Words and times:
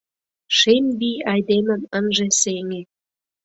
Шем 0.57 0.85
вий 0.99 1.19
айдемым 1.31 1.81
ынже 1.97 2.27
сеҥе. 2.41 2.81